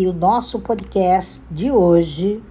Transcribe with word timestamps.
que 0.00 0.06
o 0.06 0.14
nosso 0.14 0.58
podcast 0.60 1.42
de 1.50 1.70
hoje 1.70 2.42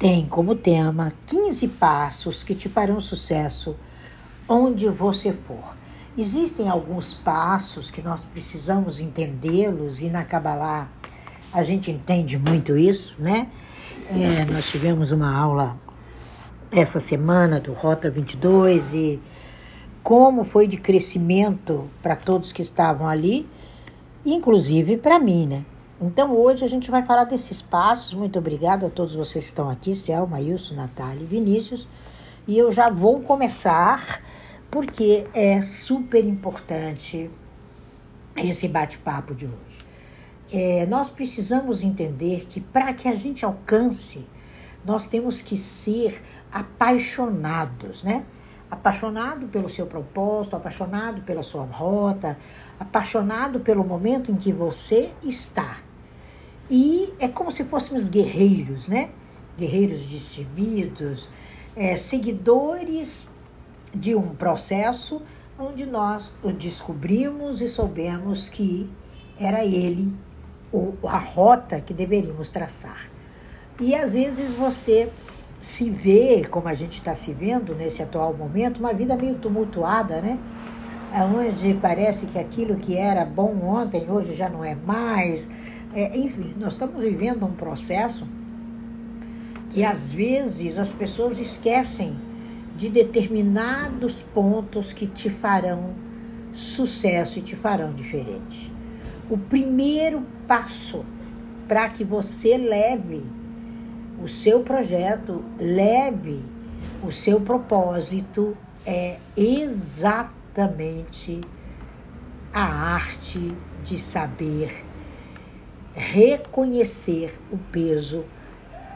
tem 0.00 0.26
como 0.26 0.56
tema 0.56 1.12
15 1.28 1.68
passos 1.68 2.42
que 2.42 2.56
te 2.56 2.68
farão 2.68 2.98
sucesso 2.98 3.76
onde 4.48 4.88
você 4.88 5.32
for. 5.32 5.76
Existem 6.18 6.68
alguns 6.68 7.14
passos 7.14 7.88
que 7.88 8.02
nós 8.02 8.24
precisamos 8.24 8.98
entendê-los 8.98 10.02
e 10.02 10.08
na 10.08 10.24
Kabbalah 10.24 10.88
a 11.52 11.62
gente 11.62 11.92
entende 11.92 12.36
muito 12.36 12.76
isso, 12.76 13.14
né? 13.22 13.46
É, 14.10 14.44
nós 14.44 14.68
tivemos 14.68 15.12
uma 15.12 15.32
aula 15.32 15.76
essa 16.72 16.98
semana 16.98 17.60
do 17.60 17.72
Rota 17.72 18.10
22 18.10 18.92
e 18.92 19.22
como 20.02 20.42
foi 20.42 20.66
de 20.66 20.78
crescimento 20.78 21.88
para 22.02 22.16
todos 22.16 22.50
que 22.50 22.60
estavam 22.60 23.06
ali, 23.06 23.48
inclusive 24.26 24.96
para 24.96 25.20
mim, 25.20 25.46
né? 25.46 25.64
Então 26.04 26.36
hoje 26.36 26.64
a 26.64 26.68
gente 26.68 26.90
vai 26.90 27.04
falar 27.06 27.22
desses 27.22 27.62
passos. 27.62 28.12
Muito 28.12 28.36
obrigada 28.36 28.88
a 28.88 28.90
todos 28.90 29.14
vocês 29.14 29.44
que 29.44 29.50
estão 29.50 29.70
aqui, 29.70 29.94
Selma, 29.94 30.38
Wilson, 30.38 30.74
Natália 30.74 31.22
e 31.22 31.26
Vinícius. 31.26 31.86
E 32.44 32.58
eu 32.58 32.72
já 32.72 32.90
vou 32.90 33.20
começar 33.20 34.20
porque 34.68 35.28
é 35.32 35.62
super 35.62 36.24
importante 36.24 37.30
esse 38.34 38.66
bate-papo 38.66 39.32
de 39.32 39.46
hoje. 39.46 39.78
É, 40.50 40.86
nós 40.86 41.08
precisamos 41.08 41.84
entender 41.84 42.46
que 42.48 42.60
para 42.60 42.92
que 42.92 43.06
a 43.06 43.14
gente 43.14 43.44
alcance, 43.44 44.26
nós 44.84 45.06
temos 45.06 45.40
que 45.40 45.56
ser 45.56 46.20
apaixonados, 46.50 48.02
né? 48.02 48.24
Apaixonado 48.68 49.46
pelo 49.46 49.68
seu 49.68 49.86
propósito, 49.86 50.56
apaixonado 50.56 51.22
pela 51.22 51.44
sua 51.44 51.64
rota, 51.64 52.36
apaixonado 52.80 53.60
pelo 53.60 53.84
momento 53.84 54.32
em 54.32 54.34
que 54.34 54.52
você 54.52 55.12
está. 55.22 55.91
E 56.74 57.12
é 57.18 57.28
como 57.28 57.52
se 57.52 57.64
fôssemos 57.64 58.08
guerreiros, 58.08 58.88
né? 58.88 59.10
Guerreiros 59.58 60.06
destemidos, 60.06 61.28
é, 61.76 61.98
seguidores 61.98 63.28
de 63.94 64.14
um 64.14 64.34
processo 64.34 65.20
onde 65.58 65.84
nós 65.84 66.32
o 66.42 66.50
descobrimos 66.50 67.60
e 67.60 67.68
soubemos 67.68 68.48
que 68.48 68.88
era 69.38 69.62
ele 69.62 70.10
ou 70.72 70.96
a 71.04 71.18
rota 71.18 71.78
que 71.78 71.92
deveríamos 71.92 72.48
traçar. 72.48 73.10
E 73.78 73.94
às 73.94 74.14
vezes 74.14 74.50
você 74.52 75.12
se 75.60 75.90
vê, 75.90 76.42
como 76.42 76.68
a 76.68 76.74
gente 76.74 77.00
está 77.00 77.14
se 77.14 77.34
vendo 77.34 77.74
nesse 77.74 78.02
atual 78.02 78.32
momento, 78.32 78.78
uma 78.78 78.94
vida 78.94 79.14
meio 79.14 79.34
tumultuada, 79.34 80.22
né? 80.22 80.38
Onde 81.36 81.74
parece 81.74 82.24
que 82.24 82.38
aquilo 82.38 82.76
que 82.76 82.96
era 82.96 83.26
bom 83.26 83.58
ontem, 83.62 84.10
hoje 84.10 84.32
já 84.32 84.48
não 84.48 84.64
é 84.64 84.74
mais. 84.74 85.46
É, 85.94 86.16
enfim, 86.16 86.54
nós 86.58 86.72
estamos 86.72 87.02
vivendo 87.02 87.44
um 87.44 87.52
processo 87.52 88.26
que 89.70 89.84
às 89.84 90.08
vezes 90.08 90.78
as 90.78 90.90
pessoas 90.90 91.38
esquecem 91.38 92.16
de 92.76 92.88
determinados 92.88 94.22
pontos 94.34 94.92
que 94.92 95.06
te 95.06 95.28
farão 95.28 95.94
sucesso 96.52 97.38
e 97.38 97.42
te 97.42 97.54
farão 97.56 97.92
diferente. 97.92 98.72
O 99.30 99.36
primeiro 99.36 100.26
passo 100.46 101.04
para 101.68 101.88
que 101.88 102.04
você 102.04 102.56
leve 102.56 103.22
o 104.22 104.28
seu 104.28 104.60
projeto, 104.60 105.44
leve 105.58 106.42
o 107.02 107.10
seu 107.10 107.40
propósito, 107.40 108.56
é 108.84 109.18
exatamente 109.36 110.30
a 112.52 112.62
arte 112.94 113.48
de 113.84 113.98
saber 113.98 114.91
reconhecer 115.94 117.38
o 117.50 117.58
peso 117.58 118.24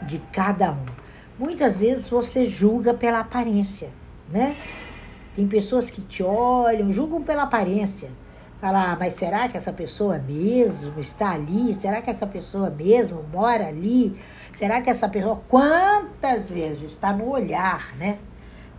de 0.02 0.19
cada 0.33 0.72
um. 0.72 0.86
Muitas 1.38 1.78
vezes 1.78 2.08
você 2.08 2.44
julga 2.44 2.94
pela 2.94 3.20
aparência, 3.20 3.91
né? 4.30 4.56
Tem 5.34 5.47
pessoas 5.47 5.91
que 5.91 6.00
te 6.00 6.22
olham, 6.22 6.91
julgam 6.91 7.22
pela 7.22 7.43
aparência. 7.43 8.10
Falar, 8.59 8.93
ah, 8.93 8.97
mas 8.98 9.12
será 9.12 9.48
que 9.48 9.56
essa 9.56 9.71
pessoa 9.71 10.19
mesmo 10.19 10.98
está 10.98 11.32
ali? 11.32 11.75
Será 11.78 12.00
que 12.00 12.09
essa 12.09 12.26
pessoa 12.26 12.71
mesmo 12.71 13.22
mora 13.31 13.66
ali? 13.66 14.19
Será 14.54 14.81
que 14.81 14.88
essa 14.88 15.06
pessoa, 15.06 15.42
quantas 15.47 16.48
vezes 16.48 16.84
está 16.84 17.12
no 17.12 17.28
olhar, 17.28 17.94
né? 17.98 18.19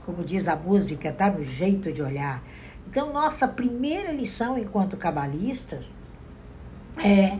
Como 0.03 0.23
diz 0.23 0.47
a 0.47 0.55
música, 0.55 1.09
está 1.09 1.29
no 1.29 1.43
jeito 1.43 1.93
de 1.93 2.01
olhar. 2.01 2.41
Então, 2.89 3.13
nossa 3.13 3.47
primeira 3.47 4.11
lição 4.11 4.57
enquanto 4.57 4.97
cabalistas 4.97 5.93
é 6.97 7.37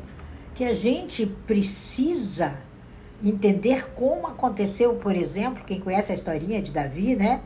que 0.57 0.65
a 0.65 0.73
gente 0.73 1.23
precisa 1.45 2.57
entender 3.23 3.91
como 3.93 4.25
aconteceu, 4.25 4.95
por 4.95 5.15
exemplo, 5.15 5.63
quem 5.63 5.79
conhece 5.79 6.11
a 6.11 6.15
historinha 6.15 6.59
de 6.59 6.71
Davi, 6.71 7.15
né? 7.15 7.41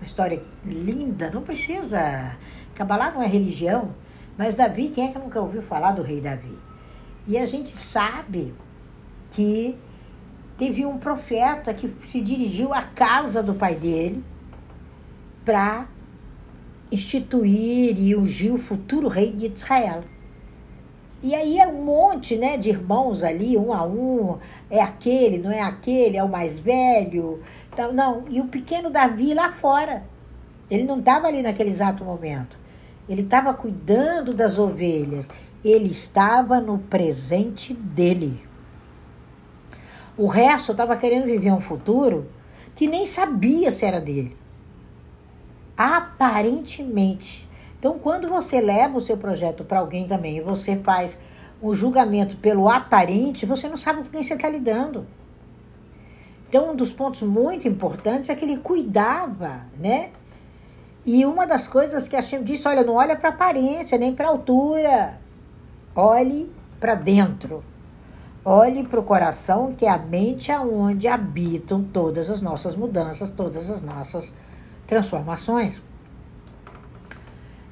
Uma 0.00 0.06
história 0.06 0.42
linda, 0.64 1.30
não 1.30 1.42
precisa. 1.42 2.36
Cabalá 2.74 3.12
não 3.12 3.22
é 3.22 3.26
religião, 3.28 3.94
mas 4.36 4.56
Davi, 4.56 4.88
quem 4.88 5.06
é 5.08 5.12
que 5.12 5.18
nunca 5.18 5.40
ouviu 5.40 5.62
falar 5.62 5.92
do 5.92 6.02
rei 6.02 6.20
Davi? 6.20 6.58
E 7.28 7.38
a 7.38 7.46
gente 7.46 7.70
sabe 7.70 8.52
que 9.30 9.78
teve 10.58 10.84
um 10.84 10.98
profeta 10.98 11.72
que 11.72 11.88
se 12.04 12.20
dirigiu 12.20 12.74
à 12.74 12.82
casa 12.82 13.44
do 13.44 13.54
pai 13.54 13.76
dele 13.76 14.24
para 15.44 15.86
instituir 16.90 17.96
e 17.96 18.16
ungir 18.16 18.52
o 18.52 18.58
futuro 18.58 19.06
rei 19.06 19.30
de 19.30 19.46
Israel. 19.46 20.02
E 21.26 21.34
aí 21.34 21.58
é 21.58 21.66
um 21.66 21.82
monte 21.82 22.36
né, 22.36 22.56
de 22.56 22.68
irmãos 22.68 23.24
ali, 23.24 23.56
um 23.58 23.72
a 23.72 23.84
um, 23.84 24.38
é 24.70 24.80
aquele, 24.80 25.38
não 25.38 25.50
é 25.50 25.60
aquele, 25.60 26.16
é 26.16 26.22
o 26.22 26.28
mais 26.28 26.60
velho. 26.60 27.42
Então, 27.72 27.92
não, 27.92 28.26
e 28.30 28.40
o 28.40 28.46
pequeno 28.46 28.90
Davi 28.90 29.34
lá 29.34 29.50
fora. 29.50 30.04
Ele 30.70 30.84
não 30.84 31.00
estava 31.00 31.26
ali 31.26 31.42
naquele 31.42 31.70
exato 31.70 32.04
momento. 32.04 32.56
Ele 33.08 33.22
estava 33.22 33.52
cuidando 33.52 34.32
das 34.32 34.56
ovelhas. 34.56 35.28
Ele 35.64 35.90
estava 35.90 36.60
no 36.60 36.78
presente 36.78 37.74
dele. 37.74 38.40
O 40.16 40.28
resto 40.28 40.70
estava 40.70 40.96
querendo 40.96 41.24
viver 41.24 41.50
um 41.50 41.60
futuro 41.60 42.30
que 42.76 42.86
nem 42.86 43.04
sabia 43.04 43.72
se 43.72 43.84
era 43.84 44.00
dele. 44.00 44.36
Aparentemente. 45.76 47.48
Então, 47.78 47.98
quando 47.98 48.28
você 48.28 48.60
leva 48.60 48.96
o 48.98 49.00
seu 49.00 49.16
projeto 49.16 49.64
para 49.64 49.80
alguém 49.80 50.06
também 50.06 50.38
e 50.38 50.40
você 50.40 50.76
faz 50.76 51.18
um 51.62 51.74
julgamento 51.74 52.36
pelo 52.36 52.68
aparente, 52.68 53.46
você 53.46 53.68
não 53.68 53.76
sabe 53.76 54.02
com 54.02 54.10
quem 54.10 54.22
você 54.22 54.34
está 54.34 54.48
lidando. 54.48 55.06
Então, 56.48 56.72
um 56.72 56.76
dos 56.76 56.92
pontos 56.92 57.22
muito 57.22 57.66
importantes 57.66 58.30
é 58.30 58.34
que 58.34 58.44
ele 58.44 58.58
cuidava, 58.58 59.62
né? 59.78 60.10
E 61.04 61.24
uma 61.24 61.46
das 61.46 61.68
coisas 61.68 62.08
que 62.08 62.16
a 62.16 62.22
Shem 62.22 62.42
disse, 62.42 62.66
olha, 62.66 62.82
não 62.82 62.94
olha 62.94 63.14
para 63.14 63.28
aparência, 63.28 63.98
nem 63.98 64.14
para 64.14 64.28
altura. 64.28 65.20
Olhe 65.94 66.50
para 66.80 66.94
dentro. 66.94 67.62
Olhe 68.44 68.84
para 68.84 69.00
o 69.00 69.02
coração, 69.02 69.72
que 69.72 69.86
é 69.86 69.90
a 69.90 69.98
mente 69.98 70.52
aonde 70.52 71.08
habitam 71.08 71.82
todas 71.82 72.30
as 72.30 72.40
nossas 72.40 72.76
mudanças, 72.76 73.30
todas 73.30 73.68
as 73.68 73.82
nossas 73.82 74.32
transformações. 74.86 75.80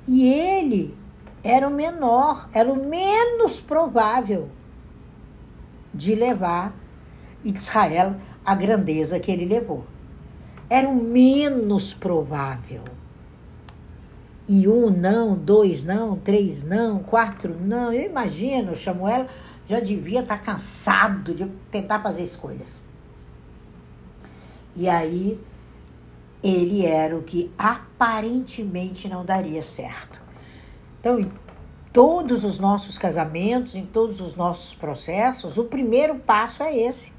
E 0.06 0.28
ele 0.28 0.94
era 1.42 1.68
o 1.68 1.70
menor, 1.70 2.48
era 2.52 2.70
o 2.70 2.88
menos 2.88 3.60
provável 3.60 4.48
de 5.92 6.14
levar 6.14 6.74
Israel 7.44 8.16
à 8.44 8.54
grandeza 8.54 9.20
que 9.20 9.30
ele 9.30 9.44
levou. 9.44 9.84
Era 10.68 10.88
o 10.88 10.94
menos 10.94 11.94
provável. 11.94 12.82
E 14.46 14.68
um 14.68 14.90
não, 14.90 15.34
dois 15.34 15.82
não, 15.82 16.16
três 16.16 16.62
não, 16.62 16.98
quatro 16.98 17.54
não. 17.58 17.92
Eu 17.92 18.10
imagino, 18.10 18.76
Samuel 18.76 19.26
já 19.66 19.80
devia 19.80 20.20
estar 20.20 20.38
cansado 20.38 21.34
de 21.34 21.46
tentar 21.70 22.00
fazer 22.00 22.22
escolhas. 22.22 22.68
E 24.76 24.88
aí 24.88 25.40
ele 26.44 26.84
era 26.84 27.16
o 27.16 27.22
que 27.22 27.50
aparentemente 27.56 29.08
não 29.08 29.24
daria 29.24 29.62
certo. 29.62 30.20
Então, 31.00 31.18
em 31.18 31.32
todos 31.90 32.44
os 32.44 32.58
nossos 32.58 32.98
casamentos, 32.98 33.74
em 33.74 33.86
todos 33.86 34.20
os 34.20 34.36
nossos 34.36 34.74
processos, 34.74 35.56
o 35.56 35.64
primeiro 35.64 36.16
passo 36.16 36.62
é 36.62 36.76
esse: 36.76 37.10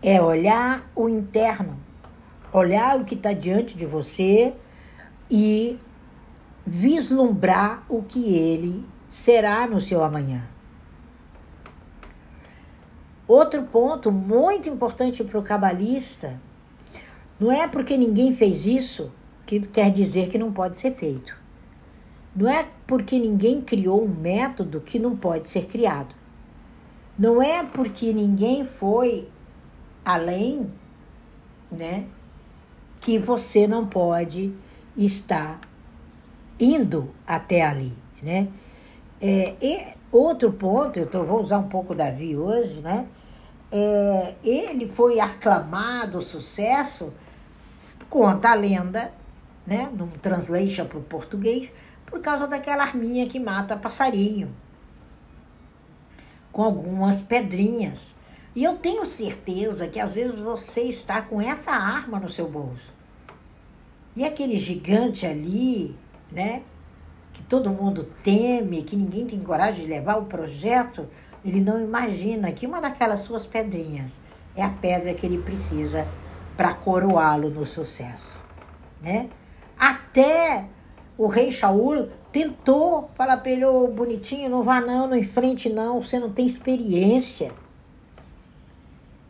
é 0.00 0.22
olhar 0.22 0.88
o 0.94 1.08
interno, 1.08 1.76
olhar 2.52 3.00
o 3.00 3.04
que 3.04 3.16
está 3.16 3.32
diante 3.32 3.76
de 3.76 3.84
você 3.84 4.54
e 5.28 5.76
vislumbrar 6.64 7.84
o 7.88 8.00
que 8.00 8.32
ele 8.32 8.86
será 9.08 9.66
no 9.66 9.80
seu 9.80 10.04
amanhã. 10.04 10.48
Outro 13.26 13.64
ponto 13.64 14.12
muito 14.12 14.68
importante 14.68 15.24
para 15.24 15.36
o 15.36 15.42
cabalista 15.42 16.40
não 17.38 17.52
é 17.52 17.68
porque 17.68 17.96
ninguém 17.96 18.34
fez 18.34 18.64
isso 18.66 19.12
que 19.44 19.60
quer 19.60 19.90
dizer 19.90 20.28
que 20.28 20.38
não 20.38 20.52
pode 20.52 20.78
ser 20.78 20.94
feito. 20.94 21.36
Não 22.34 22.48
é 22.48 22.68
porque 22.86 23.18
ninguém 23.18 23.60
criou 23.60 24.04
um 24.04 24.08
método 24.08 24.80
que 24.80 24.98
não 24.98 25.16
pode 25.16 25.48
ser 25.48 25.66
criado. 25.66 26.14
Não 27.18 27.42
é 27.42 27.62
porque 27.62 28.12
ninguém 28.12 28.66
foi 28.66 29.28
além, 30.04 30.70
né, 31.70 32.04
que 33.00 33.18
você 33.18 33.66
não 33.66 33.86
pode 33.86 34.52
estar 34.96 35.60
indo 36.58 37.10
até 37.26 37.62
ali, 37.64 37.92
né? 38.22 38.48
É, 39.20 39.54
e 39.62 39.94
outro 40.12 40.52
ponto, 40.52 40.98
eu 40.98 41.06
tô, 41.06 41.24
vou 41.24 41.40
usar 41.40 41.58
um 41.58 41.68
pouco 41.68 41.94
Davi 41.94 42.36
hoje, 42.36 42.80
né? 42.80 43.06
É, 43.72 44.34
ele 44.44 44.88
foi 44.88 45.18
aclamado 45.20 46.20
sucesso, 46.20 47.12
conta 48.16 48.48
a 48.48 48.54
lenda, 48.54 49.12
né? 49.66 49.90
Num 49.92 50.08
translation 50.08 50.86
para 50.86 50.96
o 50.96 51.02
português, 51.02 51.70
por 52.06 52.18
causa 52.18 52.46
daquela 52.46 52.82
arminha 52.82 53.26
que 53.26 53.38
mata 53.38 53.76
passarinho, 53.76 54.48
com 56.50 56.62
algumas 56.62 57.20
pedrinhas. 57.20 58.14
E 58.54 58.64
eu 58.64 58.78
tenho 58.78 59.04
certeza 59.04 59.86
que 59.86 60.00
às 60.00 60.14
vezes 60.14 60.38
você 60.38 60.84
está 60.84 61.20
com 61.20 61.42
essa 61.42 61.72
arma 61.72 62.18
no 62.18 62.30
seu 62.30 62.48
bolso. 62.48 62.94
E 64.16 64.24
aquele 64.24 64.58
gigante 64.58 65.26
ali, 65.26 65.94
né? 66.32 66.62
Que 67.34 67.42
todo 67.42 67.68
mundo 67.68 68.10
teme, 68.24 68.82
que 68.82 68.96
ninguém 68.96 69.26
tem 69.26 69.40
coragem 69.40 69.84
de 69.84 69.90
levar 69.90 70.16
o 70.16 70.24
projeto, 70.24 71.06
ele 71.44 71.60
não 71.60 71.78
imagina 71.78 72.50
que 72.50 72.66
uma 72.66 72.80
daquelas 72.80 73.20
suas 73.20 73.44
pedrinhas 73.44 74.10
é 74.56 74.62
a 74.62 74.70
pedra 74.70 75.12
que 75.12 75.26
ele 75.26 75.36
precisa 75.36 76.08
para 76.56 76.74
coroá-lo 76.74 77.50
no 77.50 77.66
sucesso, 77.66 78.36
né? 79.02 79.28
Até 79.78 80.64
o 81.18 81.26
rei 81.26 81.50
Shaul 81.52 82.08
tentou 82.32 83.10
falar 83.14 83.38
para 83.38 83.50
ele, 83.50 83.64
oh, 83.64 83.88
bonitinho, 83.88 84.50
não 84.50 84.62
vá 84.62 84.80
não, 84.80 85.06
não 85.06 85.16
enfrente 85.16 85.68
não, 85.68 86.02
você 86.02 86.18
não 86.18 86.30
tem 86.30 86.46
experiência. 86.46 87.52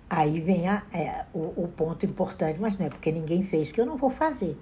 Aí 0.09 0.41
vem 0.41 0.69
a, 0.69 0.83
é, 0.93 1.25
o, 1.35 1.65
o 1.65 1.69
ponto 1.77 2.07
importante, 2.07 2.61
mas 2.61 2.79
não 2.79 2.87
é 2.87 2.89
porque 2.89 3.11
ninguém 3.11 3.43
fez 3.43 3.73
que 3.73 3.81
eu 3.81 3.87
não 3.87 3.97
vou 3.97 4.11
fazer. 4.11 4.57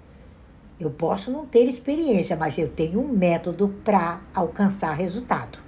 Eu 0.79 0.89
posso 0.89 1.31
não 1.31 1.45
ter 1.45 1.63
experiência, 1.65 2.35
mas 2.35 2.57
eu 2.57 2.67
tenho 2.67 2.99
um 2.99 3.07
método 3.07 3.69
para 3.83 4.21
alcançar 4.33 4.93
resultado. 4.93 5.59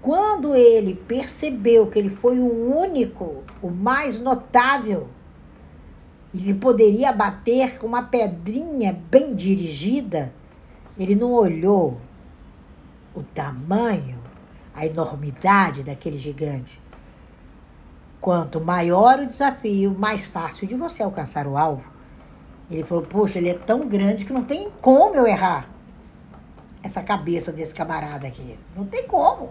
Quando 0.00 0.54
ele 0.54 0.94
percebeu 0.94 1.86
que 1.86 1.98
ele 1.98 2.10
foi 2.10 2.38
o 2.38 2.76
único, 2.78 3.42
o 3.62 3.70
mais 3.70 4.18
notável, 4.18 5.08
e 6.34 6.38
que 6.38 6.52
poderia 6.52 7.12
bater 7.12 7.78
com 7.78 7.86
uma 7.86 8.02
pedrinha 8.02 8.92
bem 9.08 9.36
dirigida, 9.36 10.32
ele 10.98 11.14
não 11.14 11.32
olhou 11.32 12.00
o 13.14 13.22
tamanho, 13.22 14.18
a 14.74 14.84
enormidade 14.84 15.84
daquele 15.84 16.18
gigante. 16.18 16.82
Quanto 18.20 18.60
maior 18.60 19.20
o 19.20 19.26
desafio, 19.26 19.96
mais 19.96 20.26
fácil 20.26 20.66
de 20.66 20.74
você 20.74 21.04
alcançar 21.04 21.46
o 21.46 21.56
alvo. 21.56 21.84
Ele 22.68 22.82
falou: 22.82 23.04
Poxa, 23.04 23.38
ele 23.38 23.50
é 23.50 23.54
tão 23.54 23.86
grande 23.86 24.24
que 24.24 24.32
não 24.32 24.42
tem 24.42 24.70
como 24.80 25.14
eu 25.14 25.26
errar 25.26 25.68
essa 26.82 27.02
cabeça 27.02 27.52
desse 27.52 27.74
camarada 27.74 28.26
aqui. 28.26 28.58
Não 28.74 28.84
tem 28.84 29.06
como. 29.06 29.50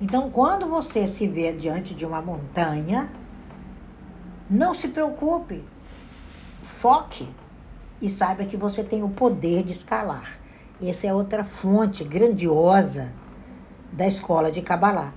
Então, 0.00 0.30
quando 0.30 0.66
você 0.66 1.06
se 1.06 1.28
vê 1.28 1.52
diante 1.52 1.94
de 1.94 2.04
uma 2.04 2.20
montanha, 2.20 3.08
não 4.48 4.74
se 4.74 4.88
preocupe. 4.88 5.62
Foque 6.62 7.28
e 8.00 8.08
saiba 8.08 8.44
que 8.44 8.56
você 8.56 8.84
tem 8.84 9.02
o 9.02 9.08
poder 9.08 9.62
de 9.62 9.72
escalar. 9.72 10.38
Essa 10.82 11.06
é 11.06 11.14
outra 11.14 11.44
fonte 11.44 12.04
grandiosa 12.04 13.10
da 13.92 14.06
escola 14.06 14.50
de 14.50 14.60
Kabbalah. 14.60 15.12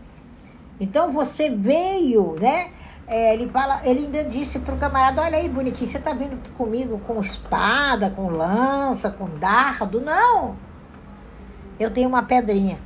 Então 0.80 1.12
você 1.12 1.50
veio, 1.50 2.36
né? 2.40 2.72
É, 3.06 3.34
ele 3.34 3.50
fala, 3.50 3.82
ele 3.84 4.06
ainda 4.06 4.24
disse 4.24 4.60
pro 4.60 4.78
camarada, 4.78 5.22
olha 5.22 5.38
aí, 5.38 5.50
bonitinho, 5.50 5.90
você 5.90 6.00
tá 6.00 6.14
vindo 6.14 6.38
comigo 6.54 7.00
com 7.00 7.20
espada, 7.20 8.12
com 8.12 8.30
lança, 8.30 9.10
com 9.10 9.28
dardo? 9.38 10.00
Não! 10.00 10.56
Eu 11.80 11.92
tenho 11.92 12.08
uma 12.08 12.22
pedrinha 12.22 12.80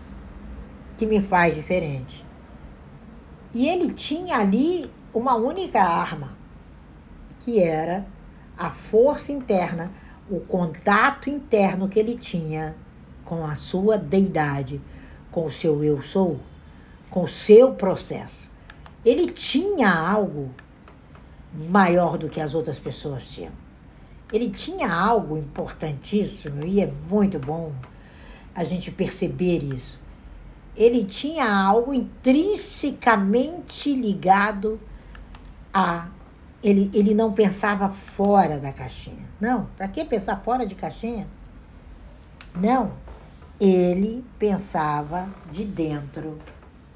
que 0.98 1.06
me 1.06 1.22
faz 1.22 1.54
diferente. 1.54 2.26
E 3.54 3.68
ele 3.68 3.94
tinha 3.94 4.38
ali 4.38 4.90
uma 5.14 5.36
única 5.36 5.82
arma, 5.82 6.36
que 7.42 7.60
era 7.60 8.06
a 8.58 8.72
força 8.72 9.32
interna, 9.32 9.92
o 10.30 10.40
contato 10.40 11.30
interno 11.30 11.88
que 11.88 12.00
ele 12.00 12.18
tinha 12.18 12.76
com 13.24 13.46
a 13.46 13.56
sua 13.56 13.98
deidade, 13.98 14.82
com 15.32 15.46
o 15.46 15.52
seu 15.52 15.84
eu 15.84 16.02
sou, 16.02 16.40
com 17.10 17.24
o 17.24 17.28
seu 17.28 17.74
processo. 17.74 18.50
Ele 19.06 19.28
tinha 19.28 19.94
algo 19.94 20.50
maior 21.70 22.18
do 22.18 22.30
que 22.30 22.42
as 22.42 22.56
outras 22.56 22.80
pessoas 22.80 23.30
tinham. 23.30 23.52
Ele 24.32 24.50
tinha 24.50 24.92
algo 24.92 25.38
importantíssimo 25.38 26.66
e 26.66 26.82
é 26.82 26.92
muito 27.10 27.38
bom 27.38 27.72
a 28.56 28.64
gente 28.64 28.90
perceber 28.90 29.62
isso. 29.64 30.00
Ele 30.76 31.06
tinha 31.06 31.54
algo 31.54 31.94
intrinsecamente 31.94 33.94
ligado 33.94 34.80
a 35.74 36.08
ele, 36.64 36.90
ele 36.94 37.14
não 37.14 37.34
pensava 37.34 37.90
fora 37.90 38.58
da 38.60 38.72
caixinha. 38.72 39.26
Não, 39.40 39.68
para 39.76 39.88
que 39.88 40.06
pensar 40.06 40.38
fora 40.38 40.66
de 40.66 40.76
caixinha? 40.76 41.28
Não, 42.56 42.94
ele 43.60 44.24
pensava 44.40 45.28
de 45.52 45.66
dentro 45.66 46.40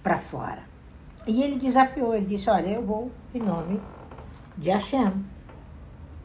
para 0.01 0.19
fora. 0.19 0.63
E 1.25 1.43
ele 1.43 1.57
desafiou, 1.57 2.15
ele 2.15 2.25
disse: 2.25 2.49
Olha, 2.49 2.69
eu 2.69 2.85
vou 2.85 3.11
em 3.33 3.39
nome 3.39 3.81
de 4.57 4.69
Hashem. 4.69 5.25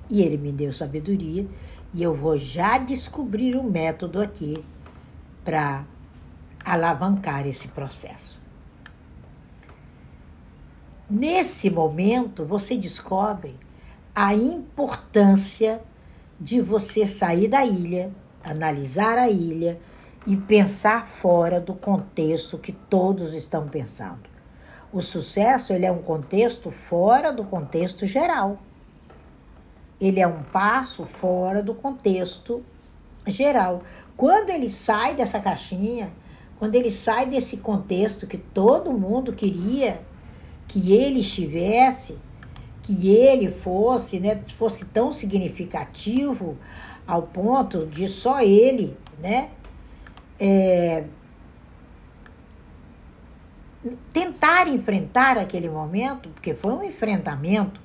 E 0.09 0.23
ele 0.23 0.37
me 0.37 0.53
deu 0.53 0.73
sabedoria 0.73 1.47
e 1.95 2.03
eu 2.03 2.15
vou 2.15 2.37
já 2.39 2.79
descobrir 2.79 3.57
um 3.57 3.65
método 3.65 4.21
aqui 4.21 4.55
para 5.45 5.85
alavancar 6.65 7.47
esse 7.47 7.69
processo. 7.69 8.42
Nesse 11.15 11.69
momento, 11.69 12.43
você 12.47 12.75
descobre 12.75 13.55
a 14.15 14.35
importância 14.35 15.83
de 16.41 16.59
você 16.59 17.07
sair 17.07 17.49
da 17.49 17.67
ilha, 17.67 18.11
analisar 18.43 19.19
a 19.19 19.29
ilha 19.29 19.79
e 20.27 20.35
pensar 20.35 21.07
fora 21.07 21.61
do 21.61 21.75
contexto 21.75 22.57
que 22.57 22.73
todos 22.73 23.35
estão 23.35 23.69
pensando. 23.69 24.23
O 24.91 25.03
sucesso 25.03 25.75
ele 25.75 25.85
é 25.85 25.93
um 25.93 26.01
contexto 26.01 26.71
fora 26.71 27.31
do 27.31 27.45
contexto 27.45 28.07
geral. 28.07 28.59
Ele 30.01 30.19
é 30.19 30.27
um 30.27 30.43
passo 30.45 31.05
fora 31.05 31.63
do 31.63 31.75
contexto 31.75 32.65
geral. 33.27 33.83
Quando 34.17 34.49
ele 34.49 34.71
sai 34.71 35.15
dessa 35.15 35.39
caixinha, 35.39 36.11
quando 36.59 36.75
ele 36.75 36.91
sai 36.91 37.27
desse 37.27 37.59
contexto 37.59 38.27
que 38.27 38.39
todo 38.39 38.95
mundo 38.95 39.35
queria 39.35 40.01
que 40.69 40.93
ele 40.93 41.21
estivesse, 41.21 42.17
que 42.83 43.09
ele 43.09 43.51
fosse, 43.51 44.19
né, 44.19 44.43
fosse 44.57 44.85
tão 44.85 45.13
significativo 45.13 46.57
ao 47.07 47.23
ponto 47.23 47.87
de 47.87 48.09
só 48.09 48.41
ele, 48.41 48.97
né, 49.21 49.51
é, 50.41 51.05
tentar 54.13 54.69
enfrentar 54.69 55.37
aquele 55.39 55.69
momento, 55.69 56.29
porque 56.31 56.55
foi 56.55 56.73
um 56.73 56.83
enfrentamento. 56.83 57.81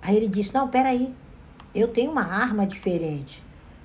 Aí 0.00 0.16
ele 0.16 0.28
disse: 0.28 0.52
Não, 0.54 0.68
peraí, 0.68 1.12
eu 1.74 1.88
tenho 1.88 2.10
uma 2.10 2.24
arma 2.24 2.66
diferente. 2.66 3.42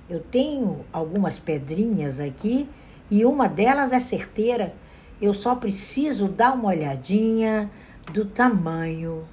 Eu 0.08 0.20
tenho 0.20 0.84
algumas 0.92 1.38
pedrinhas 1.38 2.18
aqui 2.18 2.68
e 3.10 3.24
uma 3.24 3.48
delas 3.48 3.92
é 3.92 4.00
certeira. 4.00 4.74
Eu 5.20 5.34
só 5.34 5.54
preciso 5.54 6.28
dar 6.28 6.54
uma 6.54 6.68
olhadinha 6.68 7.70
do 8.12 8.24
tamanho 8.24 9.24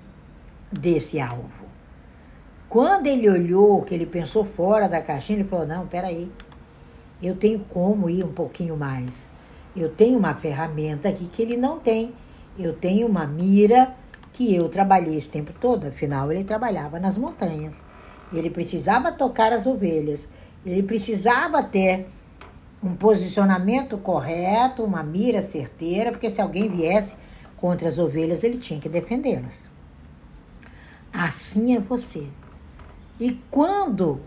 desse 0.71 1.19
alvo. 1.19 1.67
Quando 2.67 3.07
ele 3.07 3.29
olhou, 3.29 3.81
que 3.81 3.93
ele 3.93 4.05
pensou 4.05 4.43
fora 4.43 4.89
da 4.89 5.01
caixinha, 5.01 5.39
ele 5.39 5.47
falou: 5.47 5.65
Não, 5.65 5.87
peraí, 5.87 6.29
eu 7.23 7.35
tenho 7.35 7.59
como 7.69 8.09
ir 8.09 8.25
um 8.25 8.33
pouquinho 8.33 8.75
mais. 8.75 9.27
Eu 9.75 9.89
tenho 9.89 10.17
uma 10.19 10.33
ferramenta 10.33 11.07
aqui 11.07 11.25
que 11.25 11.41
ele 11.41 11.55
não 11.55 11.79
tem. 11.79 12.13
Eu 12.59 12.73
tenho 12.73 13.07
uma 13.07 13.25
mira 13.25 13.95
que 14.33 14.53
eu 14.53 14.67
trabalhei 14.67 15.15
esse 15.15 15.29
tempo 15.29 15.53
todo. 15.59 15.87
Afinal, 15.87 16.31
ele 16.31 16.43
trabalhava 16.43 16.99
nas 16.99 17.17
montanhas. 17.17 17.81
Ele 18.33 18.49
precisava 18.49 19.11
tocar 19.11 19.53
as 19.53 19.65
ovelhas. 19.65 20.27
Ele 20.65 20.83
precisava 20.83 21.63
ter 21.63 22.07
um 22.83 22.95
posicionamento 22.95 23.97
correto, 23.97 24.83
uma 24.83 25.03
mira 25.03 25.41
certeira, 25.41 26.11
porque 26.11 26.29
se 26.29 26.41
alguém 26.41 26.69
viesse 26.69 27.15
contra 27.57 27.89
as 27.89 27.97
ovelhas, 27.97 28.43
ele 28.43 28.57
tinha 28.57 28.79
que 28.79 28.87
defendê-las. 28.87 29.63
Assim 31.11 31.75
é 31.75 31.79
você. 31.79 32.27
E 33.19 33.31
quando 33.49 34.21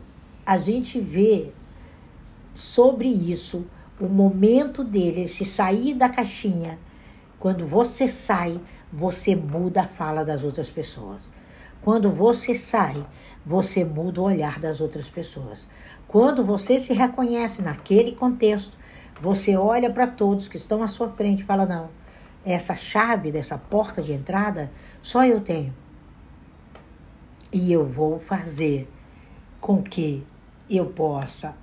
a 0.45 0.59
gente 0.59 1.01
vê 1.01 1.53
sobre 2.55 3.09
isso, 3.09 3.65
o 4.01 4.07
momento 4.07 4.83
dele 4.83 5.29
se 5.29 5.45
sair 5.45 5.95
da 5.95 6.09
caixinha 6.09 6.79
Quando 7.39 7.67
você 7.67 8.09
sai, 8.09 8.61
você 8.93 9.37
muda 9.37 9.83
a 9.83 9.89
fala 9.89 10.25
das 10.25 10.43
outras 10.43 10.69
pessoas. 10.69 11.31
Quando 11.81 12.11
você 12.11 12.53
sai, 12.53 13.07
você 13.47 13.83
muda 13.83 14.21
o 14.21 14.25
olhar 14.25 14.59
das 14.59 14.81
outras 14.81 15.09
pessoas. 15.09 15.67
Quando 16.11 16.45
você 16.45 16.77
se 16.81 16.93
reconhece 16.93 17.63
naquele 17.63 18.11
contexto, 18.17 18.77
você 19.21 19.57
olha 19.57 19.93
para 19.93 20.09
todos 20.09 20.49
que 20.49 20.57
estão 20.57 20.83
à 20.83 20.89
sua 20.89 21.09
frente 21.11 21.45
e 21.45 21.47
fala: 21.47 21.65
não, 21.65 21.89
essa 22.45 22.75
chave 22.75 23.31
dessa 23.31 23.57
porta 23.57 24.03
de 24.03 24.13
entrada 24.13 24.73
só 25.01 25.25
eu 25.25 25.41
tenho. 25.41 25.73
E 27.53 27.73
eu 27.73 27.87
vou 27.87 28.19
fazer 28.19 28.91
com 29.61 29.85
que 29.85 30.27
eu 30.69 30.87
possa 30.87 31.55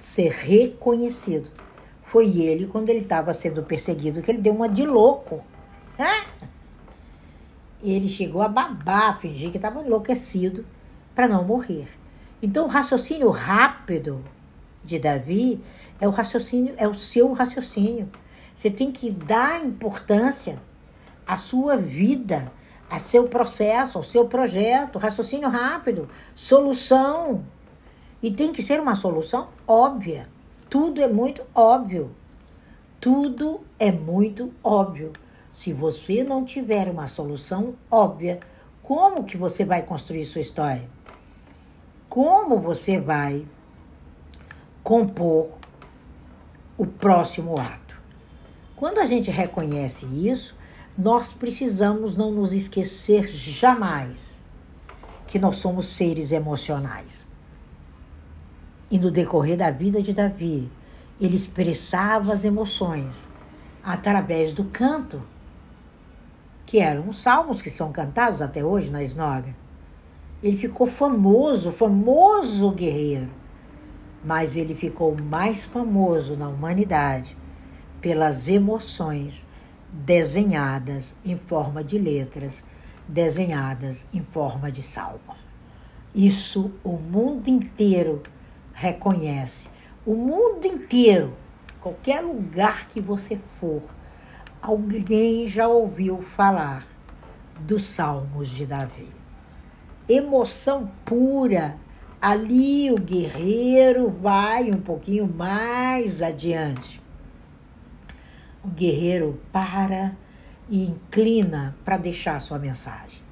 ser 0.00 0.30
reconhecido. 0.30 1.50
Foi 2.04 2.28
ele, 2.40 2.66
quando 2.66 2.88
ele 2.88 3.00
estava 3.00 3.34
sendo 3.34 3.62
perseguido, 3.62 4.22
que 4.22 4.30
ele 4.30 4.40
deu 4.40 4.54
uma 4.54 4.66
de 4.66 4.86
louco. 4.86 5.44
Ele 7.82 8.08
chegou 8.08 8.40
a 8.40 8.48
babar, 8.48 9.20
fingir 9.20 9.50
que 9.50 9.58
estava 9.58 9.82
enlouquecido 9.82 10.64
para 11.14 11.28
não 11.28 11.44
morrer. 11.44 12.00
Então, 12.42 12.64
o 12.64 12.68
raciocínio 12.68 13.30
rápido 13.30 14.22
de 14.84 14.98
Davi 14.98 15.62
é 16.00 16.08
o 16.08 16.10
raciocínio, 16.10 16.74
é 16.76 16.88
o 16.88 16.94
seu 16.94 17.32
raciocínio. 17.32 18.10
Você 18.56 18.68
tem 18.68 18.90
que 18.90 19.10
dar 19.10 19.64
importância 19.64 20.58
à 21.24 21.38
sua 21.38 21.76
vida, 21.76 22.52
ao 22.90 22.98
seu 22.98 23.28
processo, 23.28 23.96
ao 23.96 24.02
seu 24.02 24.26
projeto, 24.26 24.98
raciocínio 24.98 25.48
rápido, 25.48 26.08
solução. 26.34 27.44
E 28.20 28.30
tem 28.30 28.52
que 28.52 28.62
ser 28.62 28.80
uma 28.80 28.96
solução 28.96 29.48
óbvia. 29.66 30.28
Tudo 30.68 31.00
é 31.00 31.06
muito 31.06 31.42
óbvio. 31.54 32.10
Tudo 33.00 33.60
é 33.78 33.92
muito 33.92 34.52
óbvio. 34.64 35.12
Se 35.54 35.72
você 35.72 36.24
não 36.24 36.44
tiver 36.44 36.88
uma 36.88 37.06
solução 37.06 37.74
óbvia, 37.88 38.40
como 38.82 39.24
que 39.24 39.36
você 39.36 39.64
vai 39.64 39.82
construir 39.82 40.24
sua 40.24 40.40
história? 40.40 40.88
Como 42.12 42.58
você 42.58 43.00
vai 43.00 43.46
compor 44.82 45.48
o 46.76 46.86
próximo 46.86 47.58
ato? 47.58 47.98
Quando 48.76 48.98
a 48.98 49.06
gente 49.06 49.30
reconhece 49.30 50.04
isso, 50.04 50.54
nós 50.98 51.32
precisamos 51.32 52.14
não 52.14 52.30
nos 52.30 52.52
esquecer 52.52 53.26
jamais 53.28 54.38
que 55.26 55.38
nós 55.38 55.56
somos 55.56 55.86
seres 55.86 56.32
emocionais. 56.32 57.26
E 58.90 58.98
no 58.98 59.10
decorrer 59.10 59.56
da 59.56 59.70
vida 59.70 60.02
de 60.02 60.12
Davi, 60.12 60.70
ele 61.18 61.36
expressava 61.36 62.34
as 62.34 62.44
emoções 62.44 63.26
através 63.82 64.52
do 64.52 64.64
canto, 64.64 65.22
que 66.66 66.78
eram 66.78 67.08
os 67.08 67.22
salmos 67.22 67.62
que 67.62 67.70
são 67.70 67.90
cantados 67.90 68.42
até 68.42 68.62
hoje 68.62 68.90
na 68.90 69.02
esnoga. 69.02 69.61
Ele 70.42 70.56
ficou 70.56 70.88
famoso, 70.88 71.70
famoso 71.70 72.72
guerreiro, 72.72 73.30
mas 74.24 74.56
ele 74.56 74.74
ficou 74.74 75.14
mais 75.14 75.64
famoso 75.64 76.36
na 76.36 76.48
humanidade 76.48 77.36
pelas 78.00 78.48
emoções 78.48 79.46
desenhadas 79.92 81.14
em 81.24 81.36
forma 81.36 81.84
de 81.84 81.96
letras, 81.96 82.64
desenhadas 83.06 84.04
em 84.12 84.20
forma 84.20 84.72
de 84.72 84.82
salmos. 84.82 85.38
Isso 86.12 86.72
o 86.82 86.92
mundo 86.92 87.46
inteiro 87.46 88.20
reconhece. 88.74 89.68
O 90.04 90.16
mundo 90.16 90.66
inteiro, 90.66 91.32
qualquer 91.80 92.20
lugar 92.20 92.88
que 92.88 93.00
você 93.00 93.38
for, 93.60 93.82
alguém 94.60 95.46
já 95.46 95.68
ouviu 95.68 96.20
falar 96.36 96.84
dos 97.60 97.84
Salmos 97.84 98.48
de 98.48 98.66
Davi. 98.66 99.21
Emoção 100.08 100.90
pura. 101.04 101.78
Ali 102.20 102.90
o 102.90 102.96
guerreiro 102.96 104.08
vai 104.08 104.70
um 104.70 104.80
pouquinho 104.80 105.26
mais 105.26 106.22
adiante. 106.22 107.02
O 108.64 108.68
guerreiro 108.68 109.40
para 109.50 110.16
e 110.68 110.84
inclina 110.84 111.76
para 111.84 111.96
deixar 111.96 112.40
sua 112.40 112.58
mensagem. 112.58 113.22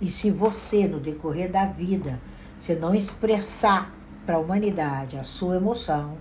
E 0.00 0.10
se 0.10 0.30
você, 0.30 0.86
no 0.86 1.00
decorrer 1.00 1.50
da 1.50 1.64
vida, 1.64 2.20
se 2.60 2.74
não 2.74 2.94
expressar 2.94 3.94
para 4.26 4.36
a 4.36 4.40
humanidade 4.40 5.16
a 5.16 5.24
sua 5.24 5.56
emoção, 5.56 6.18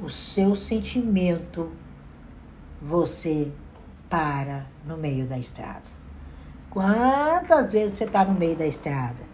o 0.00 0.08
seu 0.08 0.54
sentimento, 0.54 1.72
você 2.80 3.50
para 4.08 4.66
no 4.84 4.96
meio 4.96 5.26
da 5.26 5.38
estrada. 5.38 5.95
Quantas 6.76 7.72
vezes 7.72 7.96
você 7.96 8.04
está 8.04 8.22
no 8.22 8.38
meio 8.38 8.54
da 8.54 8.66
estrada? 8.66 9.24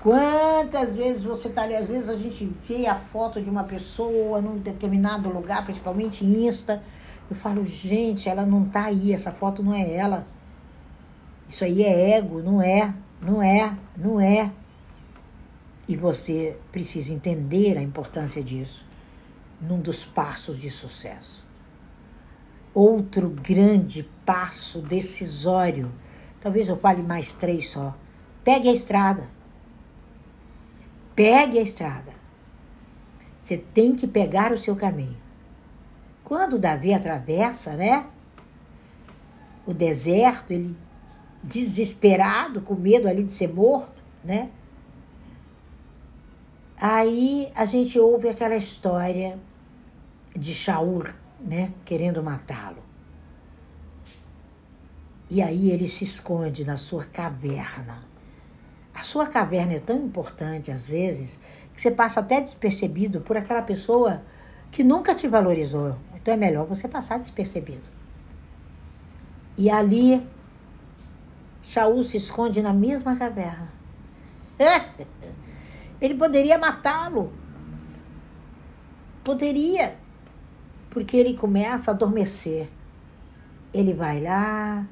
Quantas 0.00 0.94
vezes 0.94 1.24
você 1.24 1.48
está 1.48 1.62
ali? 1.62 1.74
Às 1.74 1.88
vezes 1.88 2.08
a 2.08 2.16
gente 2.16 2.44
vê 2.68 2.86
a 2.86 2.94
foto 2.94 3.42
de 3.42 3.50
uma 3.50 3.64
pessoa 3.64 4.40
num 4.40 4.58
determinado 4.58 5.28
lugar, 5.28 5.64
principalmente 5.64 6.24
Insta. 6.24 6.80
Eu 7.28 7.34
falo, 7.34 7.66
gente, 7.66 8.28
ela 8.28 8.46
não 8.46 8.62
está 8.62 8.84
aí, 8.84 9.12
essa 9.12 9.32
foto 9.32 9.60
não 9.60 9.74
é 9.74 9.92
ela. 9.92 10.24
Isso 11.48 11.64
aí 11.64 11.82
é 11.82 12.16
ego, 12.16 12.40
não 12.40 12.62
é, 12.62 12.94
não 13.20 13.42
é, 13.42 13.76
não 13.96 14.20
é. 14.20 14.52
E 15.88 15.96
você 15.96 16.56
precisa 16.70 17.12
entender 17.12 17.76
a 17.76 17.82
importância 17.82 18.40
disso 18.40 18.86
num 19.60 19.80
dos 19.80 20.04
passos 20.04 20.56
de 20.60 20.70
sucesso. 20.70 21.44
Outro 22.72 23.28
grande 23.28 24.08
passo 24.24 24.80
decisório, 24.80 25.90
talvez 26.42 26.68
eu 26.68 26.76
fale 26.76 27.02
mais 27.02 27.32
três 27.34 27.70
só. 27.70 27.94
Pegue 28.42 28.68
a 28.68 28.72
estrada. 28.72 29.28
Pegue 31.14 31.58
a 31.58 31.62
estrada. 31.62 32.12
Você 33.40 33.56
tem 33.56 33.94
que 33.94 34.06
pegar 34.06 34.52
o 34.52 34.58
seu 34.58 34.74
caminho. 34.74 35.16
Quando 36.24 36.58
Davi 36.58 36.92
atravessa, 36.92 37.74
né? 37.74 38.06
O 39.66 39.72
deserto, 39.72 40.52
ele 40.52 40.76
desesperado, 41.42 42.60
com 42.60 42.74
medo 42.74 43.08
ali 43.08 43.24
de 43.24 43.32
ser 43.32 43.52
morto, 43.52 44.02
né? 44.24 44.50
Aí 46.76 47.50
a 47.54 47.64
gente 47.64 47.98
ouve 47.98 48.28
aquela 48.28 48.56
história 48.56 49.38
de 50.36 50.54
Shaul, 50.54 51.04
né, 51.40 51.72
querendo 51.84 52.22
matá-lo. 52.22 52.82
E 55.34 55.40
aí 55.40 55.70
ele 55.70 55.88
se 55.88 56.04
esconde 56.04 56.62
na 56.62 56.76
sua 56.76 57.06
caverna. 57.06 58.04
A 58.94 59.02
sua 59.02 59.26
caverna 59.26 59.72
é 59.72 59.80
tão 59.80 59.96
importante 59.96 60.70
às 60.70 60.84
vezes 60.84 61.40
que 61.72 61.80
você 61.80 61.90
passa 61.90 62.20
até 62.20 62.38
despercebido 62.38 63.22
por 63.22 63.34
aquela 63.34 63.62
pessoa 63.62 64.22
que 64.70 64.84
nunca 64.84 65.14
te 65.14 65.26
valorizou. 65.26 65.96
Então 66.14 66.34
é 66.34 66.36
melhor 66.36 66.66
você 66.66 66.86
passar 66.86 67.18
despercebido. 67.18 67.80
E 69.56 69.70
ali 69.70 70.22
Shaul 71.62 72.04
se 72.04 72.18
esconde 72.18 72.60
na 72.60 72.74
mesma 72.74 73.16
caverna. 73.16 73.72
Ele 75.98 76.14
poderia 76.14 76.58
matá-lo. 76.58 77.32
Poderia. 79.24 79.96
Porque 80.90 81.16
ele 81.16 81.32
começa 81.32 81.90
a 81.90 81.94
adormecer. 81.94 82.68
Ele 83.72 83.94
vai 83.94 84.20
lá, 84.20 84.84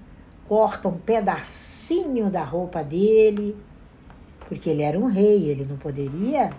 corta 0.50 0.88
um 0.88 0.98
pedacinho 0.98 2.28
da 2.28 2.42
roupa 2.42 2.82
dele, 2.82 3.56
porque 4.48 4.68
ele 4.68 4.82
era 4.82 4.98
um 4.98 5.06
rei, 5.06 5.48
ele 5.48 5.64
não 5.64 5.76
poderia 5.76 6.50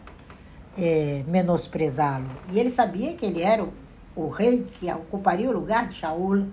é, 0.77 1.25
menosprezá-lo. 1.27 2.25
E 2.53 2.57
ele 2.57 2.69
sabia 2.69 3.13
que 3.15 3.25
ele 3.25 3.41
era 3.41 3.61
o, 3.61 3.73
o 4.15 4.29
rei 4.29 4.65
que 4.79 4.89
ocuparia 4.89 5.49
o 5.49 5.51
lugar 5.51 5.89
de 5.89 5.95
Shaul. 5.95 6.47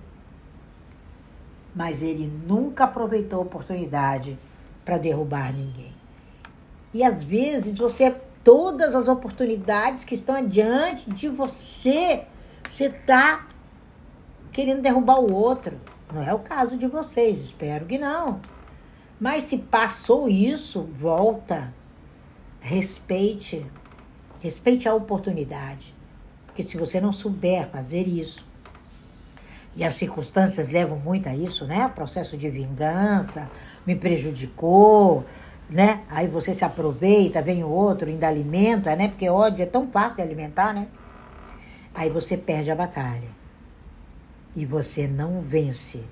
Mas 1.73 2.03
ele 2.03 2.27
nunca 2.27 2.85
aproveitou 2.87 3.39
a 3.39 3.43
oportunidade 3.43 4.37
para 4.85 4.99
derrubar 4.99 5.53
ninguém. 5.53 5.95
E 6.93 7.05
às 7.05 7.23
vezes 7.23 7.79
você, 7.79 8.17
todas 8.43 8.97
as 8.97 9.07
oportunidades 9.07 10.03
que 10.03 10.17
estão 10.17 10.35
adiante 10.35 11.09
de 11.09 11.29
você, 11.29 12.25
você 12.69 12.87
está 12.87 13.47
querendo 14.51 14.83
derrubar 14.83 15.21
o 15.21 15.33
outro. 15.33 15.79
Não 16.13 16.23
é 16.23 16.33
o 16.33 16.39
caso 16.39 16.77
de 16.77 16.87
vocês, 16.87 17.41
espero 17.41 17.85
que 17.87 17.99
não. 17.99 18.41
Mas 19.21 19.45
se 19.45 19.59
passou 19.59 20.29
isso, 20.29 20.83
volta. 20.99 21.73
Respeite. 22.61 23.67
Respeite 24.41 24.89
a 24.89 24.95
oportunidade. 24.95 25.95
Porque 26.47 26.63
se 26.63 26.77
você 26.77 27.01
não 27.01 27.13
souber 27.13 27.69
fazer 27.69 28.09
isso, 28.09 28.47
e 29.77 29.85
as 29.85 29.95
circunstâncias 29.95 30.71
levam 30.71 30.99
muito 30.99 31.29
a 31.29 31.37
isso, 31.37 31.65
né? 31.65 31.89
Processo 31.95 32.37
de 32.37 32.51
vingança, 32.51 33.49
me 33.87 33.95
prejudicou, 33.95 35.25
né? 35.71 36.03
Aí 36.09 36.27
você 36.27 36.53
se 36.53 36.65
aproveita, 36.65 37.43
vem 37.43 37.63
o 37.63 37.69
outro, 37.69 38.09
ainda 38.09 38.27
alimenta, 38.27 38.97
né? 38.97 39.09
Porque 39.09 39.29
ódio 39.29 39.63
é 39.63 39.67
tão 39.67 39.87
fácil 39.89 40.17
de 40.17 40.23
alimentar, 40.23 40.75
né? 40.75 40.89
Aí 41.95 42.11
você 42.11 42.37
perde 42.37 42.71
a 42.71 42.75
batalha. 42.75 43.38
E 44.59 44.67
você 44.67 45.07
não 45.07 45.41
vence 45.41 46.03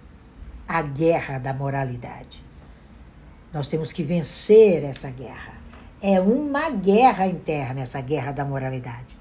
a 0.69 0.81
guerra 0.81 1.37
da 1.41 1.53
moralidade. 1.53 2.45
Nós 3.53 3.67
temos 3.67 3.91
que 3.91 4.05
vencer 4.05 4.85
essa 4.85 5.11
guerra. 5.11 5.55
É 6.01 6.21
uma 6.21 6.71
guerra 6.71 7.27
interna, 7.27 7.81
essa 7.81 8.01
guerra 8.01 8.31
da 8.31 8.45
moralidade. 8.45 9.19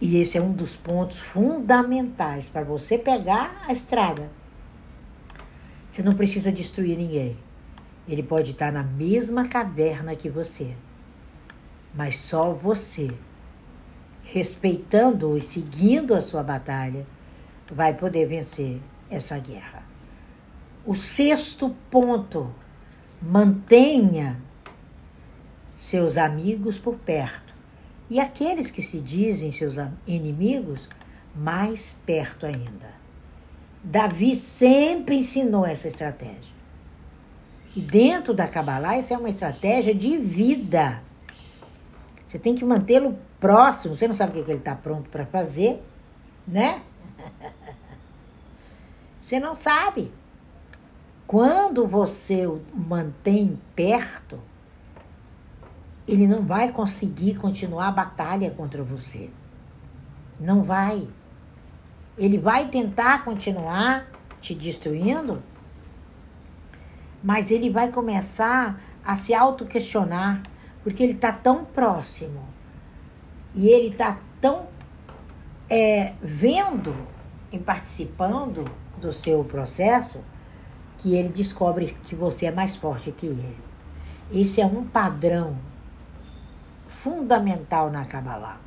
E 0.00 0.16
esse 0.16 0.38
é 0.38 0.40
um 0.40 0.52
dos 0.52 0.74
pontos 0.74 1.18
fundamentais 1.18 2.48
para 2.48 2.64
você 2.64 2.96
pegar 2.96 3.62
a 3.68 3.74
estrada. 3.74 4.30
Você 5.90 6.02
não 6.02 6.12
precisa 6.12 6.50
destruir 6.50 6.96
ninguém. 6.96 7.36
Ele 8.08 8.22
pode 8.22 8.52
estar 8.52 8.72
na 8.72 8.82
mesma 8.82 9.46
caverna 9.46 10.16
que 10.16 10.30
você. 10.30 10.74
Mas 11.94 12.20
só 12.20 12.54
você, 12.54 13.10
respeitando 14.22 15.36
e 15.36 15.42
seguindo 15.42 16.14
a 16.14 16.22
sua 16.22 16.42
batalha, 16.42 17.04
vai 17.70 17.94
poder 17.94 18.26
vencer 18.26 18.80
essa 19.10 19.38
guerra. 19.38 19.82
O 20.84 20.94
sexto 20.94 21.74
ponto: 21.90 22.52
mantenha 23.20 24.40
seus 25.76 26.16
amigos 26.16 26.78
por 26.78 26.96
perto 26.96 27.54
e 28.08 28.18
aqueles 28.18 28.70
que 28.70 28.82
se 28.82 29.00
dizem 29.00 29.52
seus 29.52 29.76
inimigos 30.06 30.88
mais 31.34 31.96
perto 32.04 32.44
ainda. 32.44 33.00
Davi 33.82 34.36
sempre 34.36 35.16
ensinou 35.16 35.64
essa 35.64 35.88
estratégia. 35.88 36.60
E 37.74 37.80
dentro 37.80 38.34
da 38.34 38.48
Kabbalah, 38.48 38.98
isso 38.98 39.14
é 39.14 39.16
uma 39.16 39.28
estratégia 39.28 39.94
de 39.94 40.18
vida. 40.18 41.02
Você 42.26 42.38
tem 42.38 42.54
que 42.54 42.64
mantê-lo 42.64 43.16
próximo. 43.38 43.94
Você 43.94 44.06
não 44.06 44.14
sabe 44.14 44.38
o 44.38 44.44
que 44.44 44.50
ele 44.50 44.58
está 44.58 44.74
pronto 44.74 45.08
para 45.08 45.24
fazer, 45.24 45.82
né? 46.46 46.82
Você 49.30 49.38
não 49.38 49.54
sabe. 49.54 50.10
Quando 51.24 51.86
você 51.86 52.48
o 52.48 52.60
mantém 52.74 53.56
perto, 53.76 54.40
ele 56.08 56.26
não 56.26 56.42
vai 56.42 56.72
conseguir 56.72 57.36
continuar 57.36 57.86
a 57.86 57.92
batalha 57.92 58.50
contra 58.50 58.82
você. 58.82 59.30
Não 60.40 60.64
vai. 60.64 61.06
Ele 62.18 62.38
vai 62.38 62.70
tentar 62.70 63.24
continuar 63.24 64.08
te 64.40 64.52
destruindo, 64.52 65.40
mas 67.22 67.52
ele 67.52 67.70
vai 67.70 67.92
começar 67.92 68.82
a 69.04 69.14
se 69.14 69.32
auto-questionar, 69.32 70.42
porque 70.82 71.04
ele 71.04 71.12
está 71.12 71.30
tão 71.30 71.64
próximo 71.64 72.44
e 73.54 73.68
ele 73.68 73.90
está 73.90 74.18
tão 74.40 74.66
é, 75.68 76.14
vendo 76.20 76.92
e 77.52 77.60
participando 77.60 78.64
do 79.00 79.12
seu 79.12 79.42
processo 79.44 80.20
que 80.98 81.14
ele 81.14 81.30
descobre 81.30 81.96
que 82.04 82.14
você 82.14 82.46
é 82.46 82.50
mais 82.50 82.76
forte 82.76 83.10
que 83.10 83.26
ele. 83.26 83.56
Esse 84.32 84.60
é 84.60 84.66
um 84.66 84.84
padrão 84.84 85.56
fundamental 86.86 87.90
na 87.90 88.04
Kabbalah. 88.04 88.60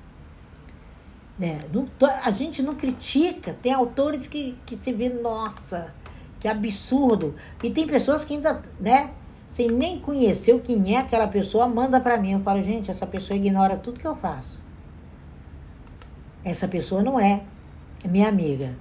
Né? 1.38 1.60
Não, 1.72 1.88
a 2.24 2.32
gente 2.32 2.62
não 2.62 2.74
critica, 2.74 3.56
tem 3.62 3.72
autores 3.72 4.28
que, 4.28 4.58
que 4.66 4.76
se 4.76 4.92
vê, 4.92 5.10
nossa, 5.10 5.94
que 6.40 6.48
absurdo. 6.48 7.36
E 7.64 7.70
tem 7.70 7.88
pessoas 7.88 8.26
que 8.26 8.34
ainda, 8.34 8.64
né, 8.80 9.12
sem 9.52 9.68
nem 9.68 10.00
conhecer 10.00 10.60
quem 10.62 10.96
é 10.96 11.00
aquela 11.00 11.28
pessoa, 11.28 11.68
manda 11.68 12.00
para 12.00 12.18
mim. 12.18 12.34
Eu 12.34 12.40
falo, 12.40 12.62
gente, 12.62 12.90
essa 12.90 13.06
pessoa 13.06 13.38
ignora 13.38 13.78
tudo 13.78 14.00
que 14.00 14.08
eu 14.08 14.16
faço. 14.16 14.60
Essa 16.44 16.68
pessoa 16.68 17.02
não 17.04 17.20
é 17.20 17.44
minha 18.04 18.28
amiga. 18.28 18.76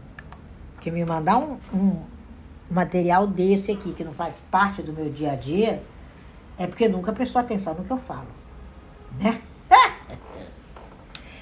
Que 0.82 0.90
me 0.90 1.04
mandar 1.04 1.38
um, 1.38 1.58
um 1.72 2.02
material 2.70 3.26
desse 3.26 3.72
aqui, 3.72 3.92
que 3.92 4.04
não 4.04 4.12
faz 4.12 4.40
parte 4.50 4.82
do 4.82 4.92
meu 4.92 5.10
dia 5.10 5.32
a 5.32 5.36
dia, 5.36 5.82
é 6.58 6.66
porque 6.66 6.88
nunca 6.88 7.12
prestou 7.12 7.40
atenção 7.40 7.74
no 7.74 7.84
que 7.84 7.90
eu 7.90 7.98
falo. 7.98 8.28
Né? 9.18 9.40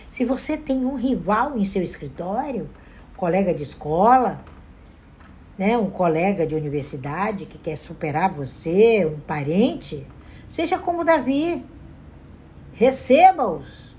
Se 0.09 0.25
você 0.25 0.57
tem 0.57 0.85
um 0.85 0.97
rival 0.97 1.57
em 1.57 1.65
seu 1.65 1.83
escritório, 1.83 2.69
colega 3.17 3.55
de 3.55 3.63
escola, 3.63 4.45
né, 5.61 5.77
um 5.77 5.91
colega 5.91 6.47
de 6.47 6.55
universidade 6.55 7.45
que 7.45 7.59
quer 7.59 7.77
superar 7.77 8.33
você, 8.33 9.05
um 9.05 9.21
parente, 9.21 10.07
seja 10.49 10.79
como 10.79 11.05
Davi. 11.05 11.63
Receba-os 12.73 13.95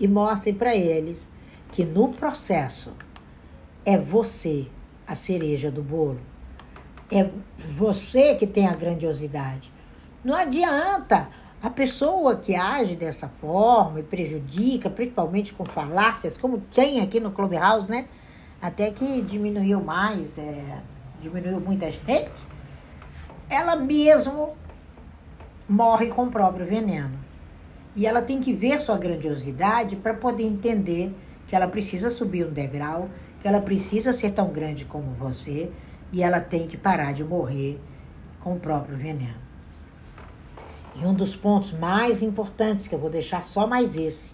e 0.00 0.08
mostre 0.08 0.52
para 0.52 0.74
eles 0.74 1.28
que 1.70 1.84
no 1.84 2.08
processo 2.08 2.92
é 3.86 3.96
você 3.96 4.66
a 5.06 5.14
cereja 5.14 5.70
do 5.70 5.82
bolo. 5.82 6.20
É 7.10 7.30
você 7.56 8.34
que 8.34 8.46
tem 8.46 8.66
a 8.66 8.74
grandiosidade. 8.74 9.72
Não 10.24 10.34
adianta 10.34 11.28
a 11.62 11.70
pessoa 11.70 12.36
que 12.36 12.56
age 12.56 12.96
dessa 12.96 13.28
forma 13.28 14.00
e 14.00 14.02
prejudica, 14.02 14.90
principalmente 14.90 15.54
com 15.54 15.64
falácias, 15.64 16.36
como 16.36 16.58
tem 16.74 17.00
aqui 17.00 17.20
no 17.20 17.30
Clubhouse, 17.30 17.88
né? 17.88 18.08
Até 18.60 18.90
que 18.90 19.22
diminuiu 19.22 19.80
mais, 19.80 20.36
é, 20.36 20.80
diminuiu 21.22 21.60
muita 21.60 21.88
gente, 21.90 22.32
ela 23.48 23.76
mesmo 23.76 24.54
morre 25.68 26.08
com 26.08 26.24
o 26.24 26.30
próprio 26.30 26.66
veneno. 26.66 27.18
E 27.94 28.04
ela 28.06 28.20
tem 28.20 28.40
que 28.40 28.52
ver 28.52 28.80
sua 28.80 28.98
grandiosidade 28.98 29.94
para 29.94 30.12
poder 30.12 30.44
entender 30.44 31.14
que 31.46 31.54
ela 31.54 31.68
precisa 31.68 32.10
subir 32.10 32.46
um 32.46 32.52
degrau, 32.52 33.08
que 33.46 33.48
ela 33.48 33.60
precisa 33.60 34.12
ser 34.12 34.32
tão 34.32 34.48
grande 34.48 34.84
como 34.84 35.12
você 35.12 35.70
e 36.12 36.20
ela 36.20 36.40
tem 36.40 36.66
que 36.66 36.76
parar 36.76 37.12
de 37.12 37.22
morrer 37.22 37.80
com 38.40 38.56
o 38.56 38.58
próprio 38.58 38.96
veneno. 38.96 39.38
E 40.96 41.06
um 41.06 41.14
dos 41.14 41.36
pontos 41.36 41.70
mais 41.70 42.24
importantes, 42.24 42.88
que 42.88 42.94
eu 42.96 42.98
vou 42.98 43.08
deixar 43.08 43.44
só 43.44 43.64
mais 43.64 43.96
esse, 43.96 44.32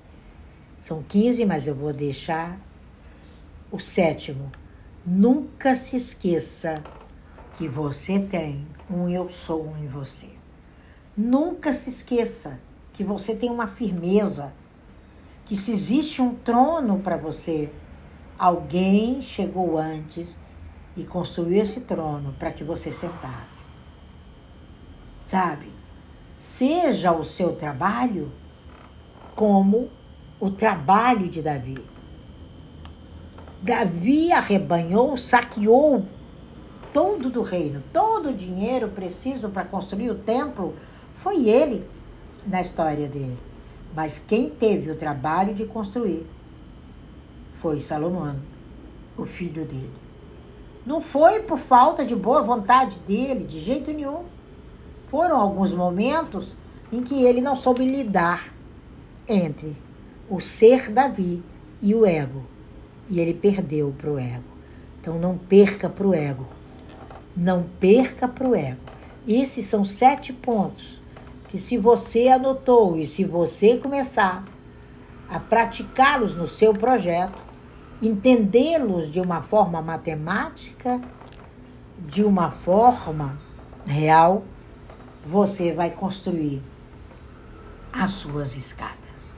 são 0.81 1.03
15, 1.03 1.45
mas 1.45 1.67
eu 1.67 1.75
vou 1.75 1.93
deixar 1.93 2.59
o 3.71 3.79
sétimo. 3.79 4.51
Nunca 5.05 5.75
se 5.75 5.95
esqueça 5.95 6.73
que 7.59 7.69
você 7.69 8.19
tem 8.19 8.67
um 8.91 9.11
eu 9.11 9.29
sou 9.29 9.63
um 9.63 9.77
em 9.77 9.89
você. 9.89 10.31
Nunca 11.15 11.75
se 11.75 11.91
esqueça 11.91 12.59
que 12.95 13.05
você 13.05 13.37
tem 13.37 13.51
uma 13.51 13.67
firmeza, 13.67 14.55
que 15.45 15.55
se 15.55 15.71
existe 15.71 16.23
um 16.23 16.35
trono 16.35 17.01
para 17.01 17.19
você, 17.19 17.71
alguém 18.43 19.23
chegou 19.23 19.79
antes 19.79 20.37
e 20.97 21.05
construiu 21.05 21.63
esse 21.63 21.81
trono 21.83 22.35
para 22.41 22.51
que 22.51 22.65
você 22.65 22.93
sentasse. 22.93 23.63
Sabe? 25.25 25.69
Seja 26.41 27.13
o 27.13 27.23
seu 27.23 27.55
trabalho 27.55 28.33
como 29.37 29.89
o 30.41 30.51
trabalho 30.51 31.29
de 31.29 31.41
Davi. 31.41 31.79
Davi 33.63 34.33
arrebanhou, 34.33 35.17
saqueou 35.17 36.05
todo 36.93 37.31
do 37.31 37.43
reino, 37.43 37.81
todo 37.93 38.31
o 38.31 38.35
dinheiro 38.35 38.89
preciso 38.89 39.51
para 39.51 39.65
construir 39.65 40.11
o 40.11 40.17
templo 40.17 40.75
foi 41.15 41.49
ele 41.49 41.89
na 42.45 42.61
história 42.61 43.07
dele. 43.07 43.39
Mas 43.95 44.19
quem 44.19 44.51
teve 44.51 44.91
o 44.91 44.97
trabalho 44.97 45.55
de 45.55 45.65
construir 45.65 46.27
foi 47.63 47.81
Salomão, 47.81 48.35
o 49.17 49.25
filho 49.25 49.65
dele. 49.65 49.93
Não 50.85 51.01
foi 51.01 51.41
por 51.41 51.59
falta 51.59 52.05
de 52.05 52.17
boa 52.17 52.43
vontade 52.43 52.99
dele, 53.07 53.45
de 53.45 53.61
jeito 53.61 53.93
nenhum. 53.93 54.25
Foram 55.07 55.37
alguns 55.37 55.73
momentos 55.73 56.57
em 56.91 57.05
que 57.05 57.25
ele 57.25 57.41
não 57.41 57.55
soube 57.55 57.87
lidar 57.87 58.53
entre 59.29 59.77
o 60.29 60.41
ser 60.41 60.91
Davi 60.91 61.41
e 61.81 61.95
o 61.95 62.05
ego. 62.05 62.43
E 63.09 63.21
ele 63.21 63.33
perdeu 63.33 63.95
para 63.97 64.11
o 64.11 64.19
ego. 64.19 64.43
Então 65.01 65.19
não 65.21 65.39
perca 65.39 65.89
para 65.89 66.07
o 66.07 66.13
ego. 66.13 66.47
Não 67.37 67.63
perca 67.79 68.27
para 68.27 68.49
o 68.49 68.57
ego. 68.57 68.81
Esses 69.27 69.67
são 69.67 69.85
sete 69.85 70.33
pontos 70.33 71.01
que, 71.49 71.61
se 71.61 71.79
você 71.79 72.27
anotou 72.27 72.99
e 72.99 73.07
se 73.07 73.25
você 73.25 73.77
começar 73.77 74.45
a 75.31 75.39
praticá-los 75.39 76.35
no 76.35 76.47
seu 76.47 76.73
projeto, 76.73 77.52
entendê-los 78.03 79.09
de 79.09 79.21
uma 79.21 79.43
forma 79.43 79.81
matemática, 79.81 81.01
de 81.97 82.25
uma 82.25 82.51
forma 82.51 83.41
real, 83.87 84.43
você 85.25 85.73
vai 85.73 85.91
construir 85.91 86.61
as 87.93 88.11
suas 88.11 88.57
escadas. 88.57 89.37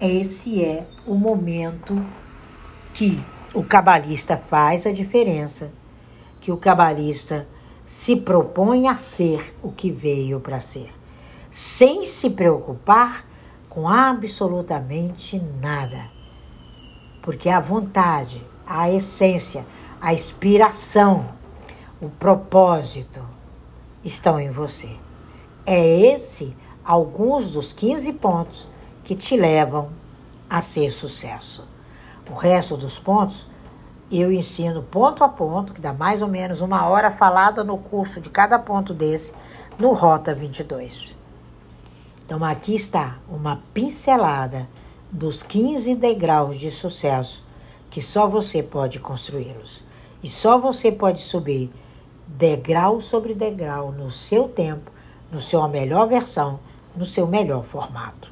Esse 0.00 0.64
é 0.64 0.88
o 1.06 1.14
momento 1.14 2.04
que 2.94 3.22
o 3.54 3.62
cabalista 3.62 4.36
faz 4.36 4.84
a 4.84 4.92
diferença, 4.92 5.70
que 6.40 6.50
o 6.50 6.56
cabalista 6.56 7.46
se 7.86 8.16
propõe 8.16 8.88
a 8.88 8.96
ser 8.96 9.54
o 9.62 9.70
que 9.70 9.90
veio 9.90 10.40
para 10.40 10.60
ser, 10.60 10.92
sem 11.48 12.04
se 12.04 12.28
preocupar 12.28 13.24
com 13.68 13.88
absolutamente 13.88 15.40
nada 15.60 16.17
porque 17.22 17.48
a 17.48 17.60
vontade, 17.60 18.44
a 18.66 18.90
essência, 18.90 19.64
a 20.00 20.12
inspiração, 20.12 21.26
o 22.00 22.08
propósito 22.08 23.20
estão 24.04 24.38
em 24.38 24.50
você. 24.50 24.90
É 25.66 26.00
esse 26.00 26.56
alguns 26.84 27.50
dos 27.50 27.72
15 27.72 28.12
pontos 28.14 28.66
que 29.04 29.14
te 29.14 29.36
levam 29.36 29.90
a 30.48 30.62
ser 30.62 30.90
sucesso. 30.90 31.66
O 32.30 32.34
resto 32.34 32.76
dos 32.76 32.98
pontos 32.98 33.46
eu 34.10 34.32
ensino 34.32 34.82
ponto 34.82 35.22
a 35.22 35.28
ponto, 35.28 35.74
que 35.74 35.80
dá 35.80 35.92
mais 35.92 36.22
ou 36.22 36.28
menos 36.28 36.62
uma 36.62 36.86
hora 36.86 37.10
falada 37.10 37.62
no 37.62 37.76
curso 37.76 38.20
de 38.20 38.30
cada 38.30 38.58
ponto 38.58 38.94
desse, 38.94 39.32
no 39.78 39.92
Rota 39.92 40.34
22. 40.34 41.14
Então, 42.24 42.42
aqui 42.44 42.74
está 42.74 43.18
uma 43.28 43.60
pincelada 43.72 44.66
dos 45.10 45.42
15 45.42 45.94
degraus 45.94 46.58
de 46.58 46.70
sucesso 46.70 47.42
que 47.90 48.02
só 48.02 48.26
você 48.26 48.62
pode 48.62 48.98
construí-los. 48.98 49.82
E 50.22 50.28
só 50.28 50.58
você 50.58 50.90
pode 50.90 51.22
subir 51.22 51.70
degrau 52.26 53.00
sobre 53.00 53.34
degrau 53.34 53.92
no 53.92 54.10
seu 54.10 54.48
tempo, 54.48 54.90
no 55.30 55.40
seu 55.40 55.66
melhor 55.68 56.08
versão, 56.08 56.58
no 56.96 57.06
seu 57.06 57.26
melhor 57.26 57.64
formato. 57.64 58.26